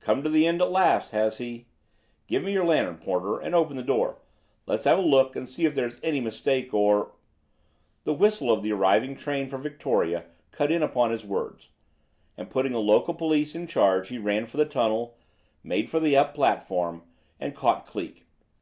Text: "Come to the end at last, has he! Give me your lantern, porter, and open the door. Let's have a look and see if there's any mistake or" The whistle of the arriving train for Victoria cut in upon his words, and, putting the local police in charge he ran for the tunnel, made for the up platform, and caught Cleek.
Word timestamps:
"Come 0.00 0.22
to 0.22 0.30
the 0.30 0.46
end 0.46 0.62
at 0.62 0.70
last, 0.70 1.10
has 1.10 1.36
he! 1.36 1.66
Give 2.26 2.42
me 2.42 2.50
your 2.54 2.64
lantern, 2.64 2.96
porter, 2.96 3.38
and 3.38 3.54
open 3.54 3.76
the 3.76 3.82
door. 3.82 4.16
Let's 4.64 4.84
have 4.84 4.96
a 4.96 5.02
look 5.02 5.36
and 5.36 5.46
see 5.46 5.66
if 5.66 5.74
there's 5.74 6.00
any 6.02 6.18
mistake 6.18 6.72
or" 6.72 7.12
The 8.04 8.14
whistle 8.14 8.50
of 8.50 8.62
the 8.62 8.72
arriving 8.72 9.16
train 9.16 9.50
for 9.50 9.58
Victoria 9.58 10.24
cut 10.50 10.72
in 10.72 10.82
upon 10.82 11.10
his 11.10 11.26
words, 11.26 11.68
and, 12.38 12.48
putting 12.48 12.72
the 12.72 12.80
local 12.80 13.12
police 13.12 13.54
in 13.54 13.66
charge 13.66 14.08
he 14.08 14.16
ran 14.16 14.46
for 14.46 14.56
the 14.56 14.64
tunnel, 14.64 15.18
made 15.62 15.90
for 15.90 16.00
the 16.00 16.16
up 16.16 16.32
platform, 16.34 17.02
and 17.38 17.54
caught 17.54 17.84
Cleek. 17.84 18.24